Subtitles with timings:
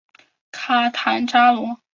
[0.51, 1.79] 卡坦扎罗。